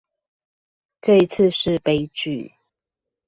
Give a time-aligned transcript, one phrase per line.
[0.99, 2.53] 第一次是悲劇